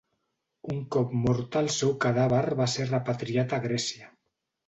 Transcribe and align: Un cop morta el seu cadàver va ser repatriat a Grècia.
Un 0.75 0.79
cop 0.95 1.11
morta 1.25 1.61
el 1.65 1.69
seu 1.75 1.91
cadàver 2.07 2.41
va 2.61 2.69
ser 2.77 2.87
repatriat 2.89 3.57
a 3.59 3.63
Grècia. 3.67 4.09